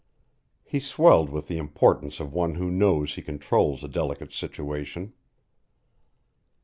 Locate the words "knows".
2.71-3.13